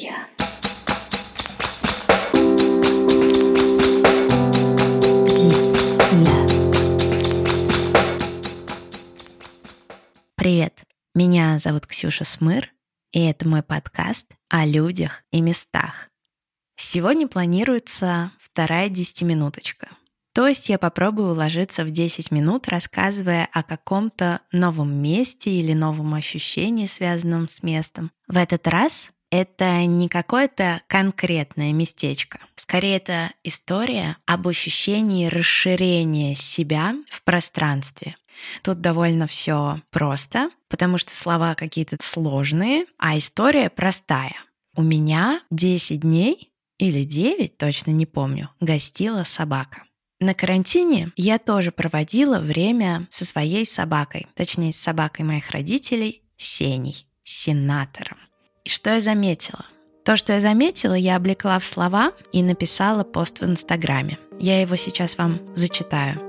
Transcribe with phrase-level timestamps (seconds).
[0.00, 0.26] Я.
[10.36, 10.74] Привет,
[11.14, 12.72] меня зовут Ксюша Смыр,
[13.12, 16.08] и это мой подкаст о людях и местах.
[16.76, 19.90] Сегодня планируется вторая десятиминуточка.
[20.32, 26.14] То есть я попробую уложиться в 10 минут, рассказывая о каком-то новом месте или новом
[26.14, 28.12] ощущении, связанном с местом.
[28.28, 32.40] В этот раз это не какое-то конкретное местечко.
[32.56, 38.16] Скорее, это история об ощущении расширения себя в пространстве.
[38.62, 44.34] Тут довольно все просто, потому что слова какие-то сложные, а история простая.
[44.74, 49.84] У меня 10 дней или 9, точно не помню, гостила собака.
[50.20, 57.06] На карантине я тоже проводила время со своей собакой, точнее, с собакой моих родителей, Сеней,
[57.24, 58.18] сенатором.
[58.72, 59.64] Что я заметила?
[60.04, 64.16] То, что я заметила, я облекла в слова и написала пост в Инстаграме.
[64.38, 66.20] Я его сейчас вам зачитаю.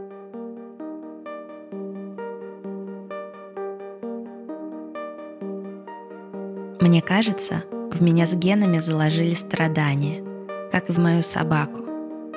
[6.80, 10.24] Мне кажется, в меня с генами заложили страдания,
[10.72, 11.86] как и в мою собаку.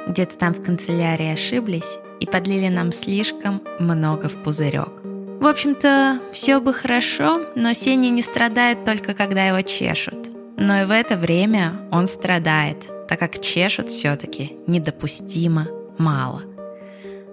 [0.06, 5.03] Где-то там в канцелярии ошиблись и подлили нам слишком много в пузырек.
[5.44, 10.30] В общем-то, все бы хорошо, но Сеня не страдает только когда его чешут.
[10.56, 16.44] Но и в это время он страдает, так как чешут все-таки недопустимо мало.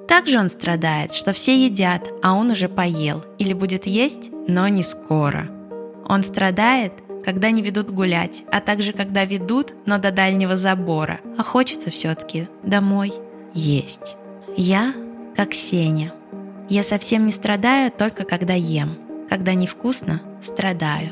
[0.09, 4.83] Также он страдает, что все едят, а он уже поел или будет есть, но не
[4.83, 5.49] скоро.
[6.05, 6.91] Он страдает,
[7.23, 12.49] когда не ведут гулять, а также когда ведут, но до дальнего забора, а хочется все-таки
[12.61, 13.13] домой
[13.53, 14.17] есть.
[14.57, 14.93] Я
[15.37, 16.11] как Сеня.
[16.71, 18.97] Я совсем не страдаю только когда ем.
[19.29, 21.09] Когда невкусно, страдаю.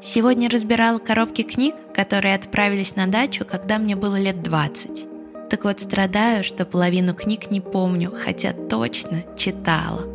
[0.00, 5.06] Сегодня разбирала коробки книг, которые отправились на дачу, когда мне было лет 20.
[5.50, 10.06] Так вот, страдаю, что половину книг не помню, хотя точно читала.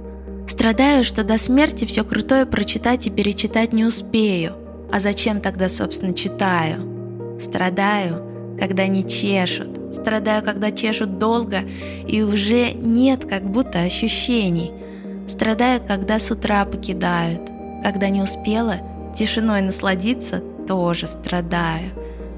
[0.47, 4.55] Страдаю, что до смерти все крутое прочитать и перечитать не успею,
[4.91, 7.37] а зачем тогда, собственно, читаю?
[7.39, 9.93] Страдаю, когда не чешут.
[9.93, 11.59] Страдаю, когда чешут долго,
[12.07, 14.71] и уже нет как будто ощущений.
[15.27, 17.41] Страдаю, когда с утра покидают.
[17.83, 18.77] Когда не успела
[19.15, 21.91] тишиной насладиться, тоже страдаю.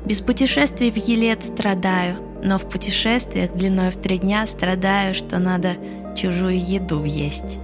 [0.05, 5.71] Без путешествий в Елет страдаю, но в путешествиях длиной в три дня страдаю, что надо
[6.15, 7.59] чужую еду есть.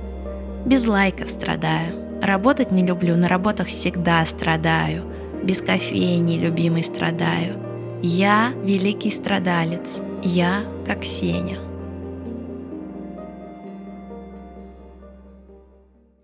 [0.66, 5.03] Без лайков страдаю, Работать не люблю, на работах всегда страдаю.
[5.44, 7.59] Без кофейни, любимый, страдаю.
[8.02, 10.00] Я великий страдалец.
[10.24, 11.59] Я как Сеня.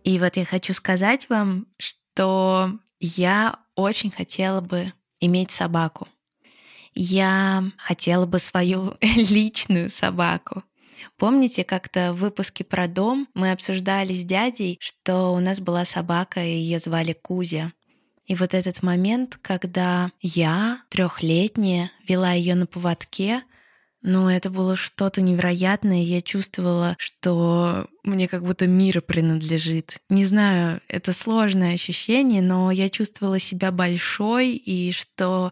[0.03, 6.07] И вот я хочу сказать вам, что я очень хотела бы иметь собаку.
[6.93, 10.63] Я хотела бы свою личную собаку.
[11.17, 16.43] Помните, как-то в выпуске про дом мы обсуждали с дядей, что у нас была собака,
[16.43, 17.73] и ее звали Кузя.
[18.25, 23.43] И вот этот момент, когда я, трехлетняя, вела ее на поводке,
[24.01, 26.01] ну, это было что-то невероятное.
[26.01, 29.97] Я чувствовала, что мне как будто мир принадлежит.
[30.09, 35.51] Не знаю, это сложное ощущение, но я чувствовала себя большой и что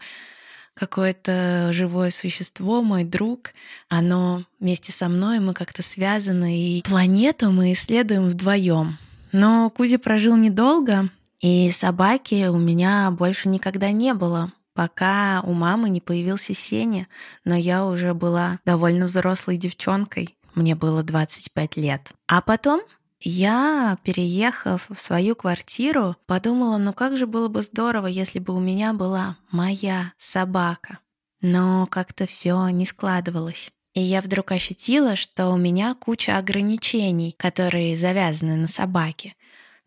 [0.74, 3.52] какое-то живое существо, мой друг,
[3.90, 8.98] оно вместе со мной, мы как-то связаны, и планету мы исследуем вдвоем.
[9.32, 11.09] Но Кузя прожил недолго,
[11.42, 17.09] и собаки у меня больше никогда не было, пока у мамы не появился Сеня,
[17.44, 22.13] но я уже была довольно взрослой девчонкой, мне было 25 лет.
[22.29, 22.79] А потом
[23.19, 28.62] я, переехав в свою квартиру, подумала, ну как же было бы здорово, если бы у
[28.62, 31.00] меня была моя собака.
[31.41, 33.73] Но как-то все не складывалось.
[33.96, 39.35] И я вдруг ощутила, что у меня куча ограничений, которые завязаны на собаке.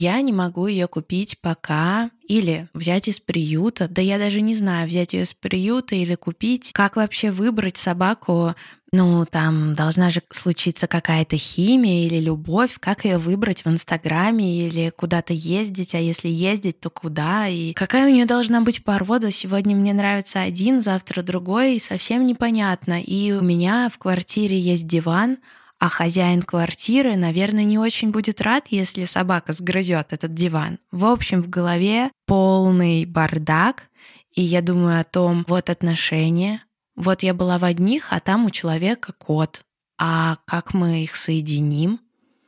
[0.02, 3.86] Я не могу ее купить пока или взять из приюта.
[3.86, 6.72] Да я даже не знаю, взять ее из приюта или купить.
[6.72, 8.56] Как вообще выбрать собаку
[8.94, 14.90] ну, там должна же случиться какая-то химия или любовь, как ее выбрать в Инстаграме или
[14.90, 19.30] куда-то ездить, а если ездить, то куда, и какая у нее должна быть порода.
[19.30, 23.00] Сегодня мне нравится один, завтра другой, совсем непонятно.
[23.00, 25.38] И у меня в квартире есть диван,
[25.82, 30.78] а хозяин квартиры, наверное, не очень будет рад, если собака сгрызет этот диван.
[30.92, 33.88] В общем, в голове полный бардак,
[34.32, 36.64] и я думаю о том, вот отношения,
[36.94, 39.64] вот я была в одних, а там у человека кот.
[39.98, 41.98] А как мы их соединим?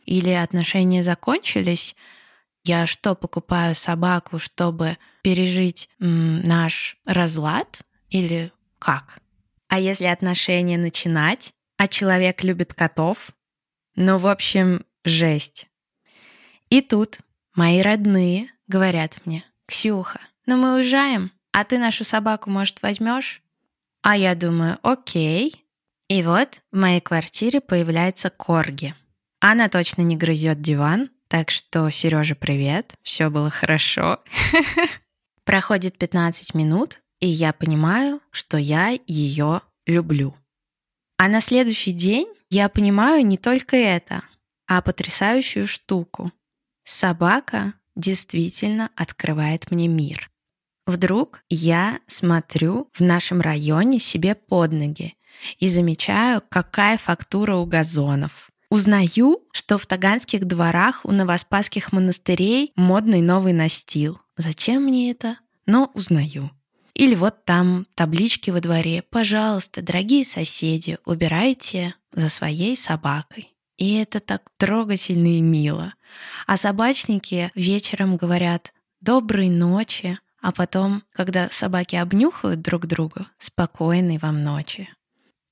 [0.06, 1.96] Или отношения закончились?
[2.62, 7.80] Я что, покупаю собаку, чтобы пережить наш разлад?
[8.10, 9.18] Или как?
[9.66, 13.30] А если отношения начинать, а человек любит котов?
[13.96, 15.68] Ну, в общем, жесть.
[16.70, 17.18] И тут
[17.54, 23.42] мои родные говорят мне, «Ксюха, ну мы уезжаем, а ты нашу собаку, может, возьмешь?»
[24.04, 25.64] А я думаю, окей.
[26.08, 28.94] И вот в моей квартире появляется Корги.
[29.40, 34.20] Она точно не грызет диван, так что, Сережа, привет, все было хорошо.
[35.44, 40.36] Проходит 15 минут, и я понимаю, что я ее люблю.
[41.24, 44.24] А на следующий день я понимаю не только это,
[44.66, 46.32] а потрясающую штуку.
[46.84, 50.30] Собака действительно открывает мне мир.
[50.84, 55.16] Вдруг я смотрю в нашем районе себе под ноги
[55.58, 58.50] и замечаю, какая фактура у газонов.
[58.68, 64.20] Узнаю, что в таганских дворах у новоспасских монастырей модный новый настил.
[64.36, 65.38] Зачем мне это?
[65.64, 66.50] Но узнаю.
[66.94, 73.54] Или вот там таблички во дворе «Пожалуйста, дорогие соседи, убирайте за своей собакой».
[73.76, 75.94] И это так трогательно и мило.
[76.46, 84.44] А собачники вечером говорят «доброй ночи», а потом, когда собаки обнюхают друг друга, «спокойной вам
[84.44, 84.88] ночи».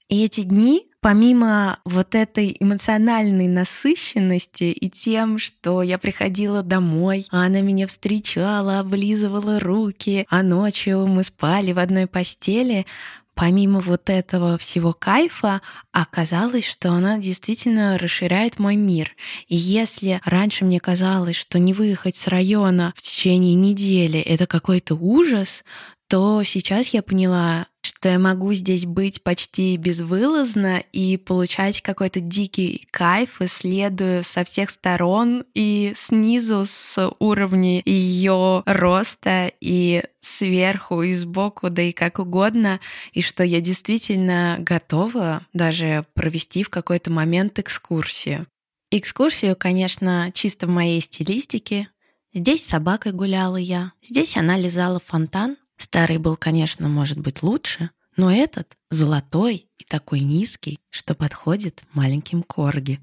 [0.09, 7.61] И эти дни помимо вот этой эмоциональной насыщенности и тем, что я приходила домой, она
[7.61, 12.87] меня встречала, облизывала руки, а ночью мы спали в одной постели,
[13.35, 15.61] помимо вот этого всего кайфа,
[15.91, 19.11] оказалось, что она действительно расширяет мой мир.
[19.49, 24.95] И если раньше мне казалось, что не выехать с района в течение недели— это какой-то
[24.95, 25.65] ужас,
[26.07, 32.87] то сейчас я поняла, что я могу здесь быть почти безвылазно и получать какой-то дикий
[32.91, 41.71] кайф, исследуя со всех сторон и снизу с уровня ее роста и сверху и сбоку,
[41.71, 42.79] да и как угодно,
[43.13, 48.47] и что я действительно готова даже провести в какой-то момент экскурсию.
[48.93, 51.89] Экскурсию, конечно, чисто в моей стилистике.
[52.35, 57.91] Здесь с собакой гуляла я, здесь она лизала фонтан, Старый был, конечно, может быть лучше,
[58.17, 63.01] но этот золотой и такой низкий, что подходит маленьким корги.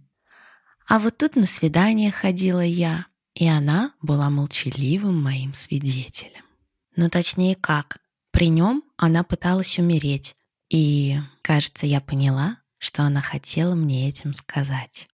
[0.88, 6.46] А вот тут на свидание ходила я, и она была молчаливым моим свидетелем.
[6.96, 7.98] Но точнее как,
[8.32, 10.38] при нем она пыталась умереть,
[10.70, 15.10] и, кажется, я поняла, что она хотела мне этим сказать.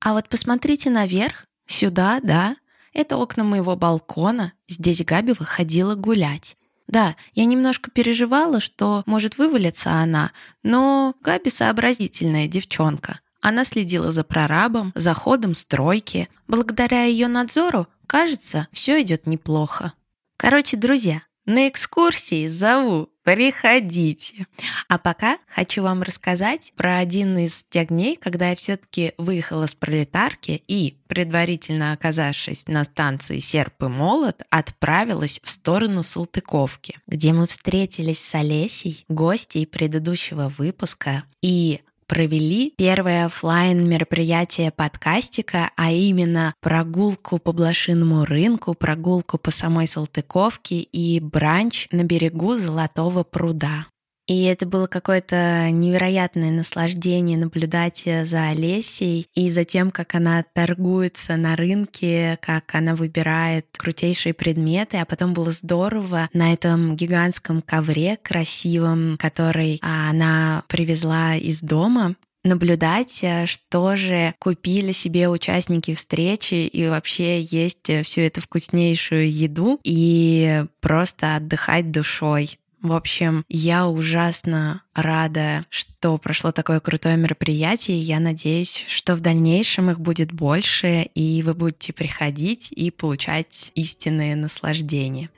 [0.00, 2.54] А вот посмотрите наверх, сюда, да,
[2.92, 6.54] это окна моего балкона, здесь Габи выходила гулять.
[6.86, 13.20] Да, я немножко переживала, что может вывалиться она, но Габи сообразительная девчонка.
[13.40, 16.28] Она следила за прорабом, за ходом стройки.
[16.48, 19.92] Благодаря ее надзору, кажется, все идет неплохо.
[20.36, 24.46] Короче, друзья, на экскурсии зову, приходите.
[24.88, 29.74] А пока хочу вам рассказать про один из тех дней, когда я все-таки выехала с
[29.74, 37.46] пролетарки и, предварительно оказавшись на станции Серп и Молот, отправилась в сторону Салтыковки, где мы
[37.46, 47.38] встретились с Олесей, гостей предыдущего выпуска, и провели первое офлайн мероприятие подкастика, а именно прогулку
[47.38, 53.86] по блошиному рынку, прогулку по самой Салтыковке и бранч на берегу Золотого пруда.
[54.26, 61.36] И это было какое-то невероятное наслаждение наблюдать за Олесей и за тем, как она торгуется
[61.36, 64.96] на рынке, как она выбирает крутейшие предметы.
[64.96, 73.24] А потом было здорово на этом гигантском ковре красивом, который она привезла из дома, наблюдать,
[73.46, 81.36] что же купили себе участники встречи и вообще есть всю эту вкуснейшую еду и просто
[81.36, 82.58] отдыхать душой.
[82.86, 88.00] В общем, я ужасно рада, что прошло такое крутое мероприятие.
[88.00, 94.36] Я надеюсь, что в дальнейшем их будет больше, и вы будете приходить и получать истинное
[94.36, 95.30] наслаждение.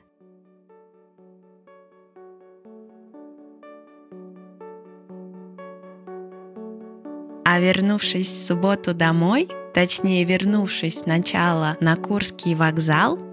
[7.47, 13.28] А вернувшись в субботу домой, точнее вернувшись сначала на Курский вокзал,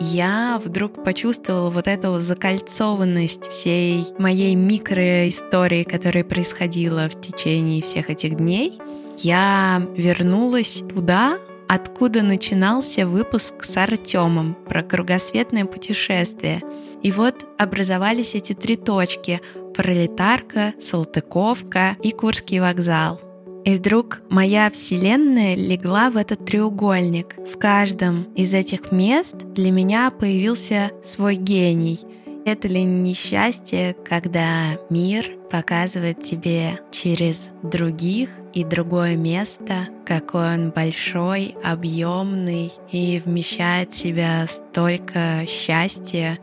[0.00, 8.36] я вдруг почувствовала вот эту закольцованность всей моей микроистории, которая происходила в течение всех этих
[8.36, 8.78] дней.
[9.16, 11.38] Я вернулась туда,
[11.68, 16.62] откуда начинался выпуск с Артемом про кругосветное путешествие.
[17.02, 19.40] И вот образовались эти три точки–
[19.76, 23.20] Пролетарка, Салтыковка и Курский вокзал–
[23.64, 27.36] и вдруг моя вселенная легла в этот треугольник.
[27.52, 32.00] В каждом из этих мест для меня появился свой гений.
[32.44, 41.54] Это ли несчастье, когда мир показывает тебе через других и другое место, какой он большой,
[41.62, 46.38] объемный и вмещает в себя столько счастья,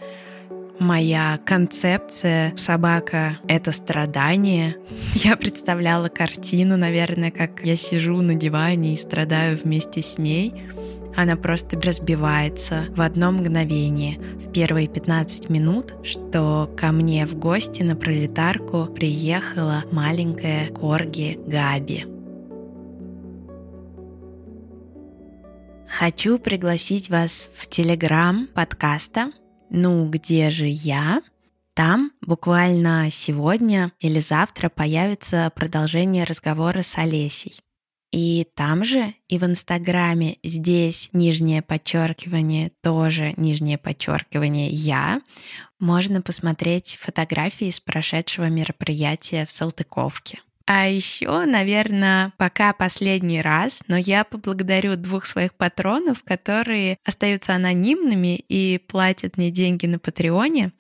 [0.80, 4.78] моя концепция «собака— это страдание».
[5.14, 10.54] Я представляла картину, наверное, как я сижу на диване и страдаю вместе с ней—
[11.16, 17.84] она просто разбивается в одно мгновение, в первые 15 минут, что ко мне в гости
[17.84, 22.06] на пролетарку приехала маленькая корги Габи.
[25.88, 29.32] Хочу пригласить вас в телеграм подкаста
[29.78, 31.22] «Ну, где же я?».
[31.74, 37.60] Там буквально сегодня или завтра появится продолжение разговора с Олесей.
[38.14, 45.20] И там же, и в Инстаграме здесь нижнее подчеркивание, тоже нижнее подчеркивание я,
[45.78, 50.40] можно посмотреть фотографии с прошедшего мероприятия в Салтыковке.
[50.68, 58.44] А еще, наверное, пока последний раз, но я поблагодарю двух своих патронов, которые остаются анонимными
[58.50, 60.72] и платят мне деньги на Патреоне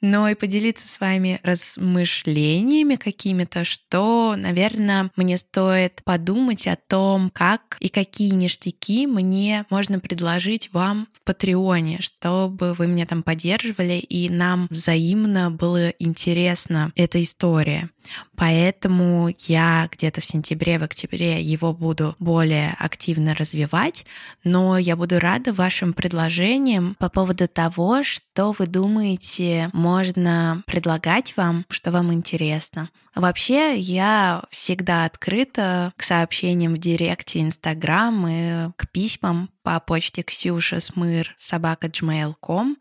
[0.00, 7.76] но и поделиться с вами размышлениями какими-то, что, наверное, мне стоит подумать о том, как
[7.80, 14.28] и какие ништяки мне можно предложить вам в Патреоне, чтобы вы меня там поддерживали и
[14.28, 17.90] нам взаимно было интересно эта история.
[18.36, 24.06] Поэтому я где-то в сентябре, в октябре его буду более активно развивать,
[24.44, 31.64] но я буду рада вашим предложениям по поводу того, что вы думаете, можно предлагать вам,
[31.70, 32.90] что вам интересно.
[33.14, 40.80] Вообще, я всегда открыта к сообщениям в директе Инстаграм и к письмам по почте Ксюша
[40.80, 42.76] Смыр собака gmail.com.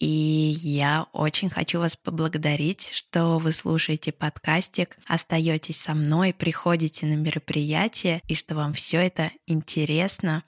[0.00, 7.16] И я очень хочу вас поблагодарить, что вы слушаете подкастик, остаетесь со мной, приходите на
[7.16, 10.42] мероприятие и что вам все это интересно.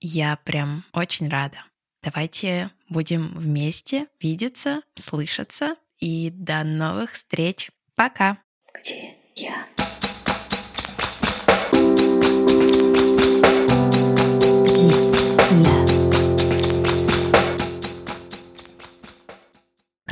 [0.00, 1.64] Я прям очень рада.
[2.02, 7.70] Давайте будем вместе видеться, слышаться и до новых встреч.
[7.96, 8.36] Пока.
[8.74, 9.66] Где я?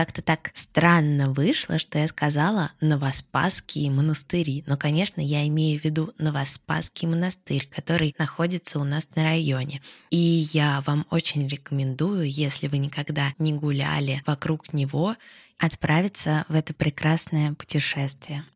[0.07, 4.63] Как-то так странно вышло, что я сказала Новоспасские монастыри.
[4.69, 9.83] Но, конечно, я имею в виду Новоспасский монастырь, который находится у нас на районе.
[10.11, 15.17] И я вам очень рекомендую, если вы никогда не гуляли вокруг него,
[15.59, 18.47] отправиться в это прекрасное путешествие.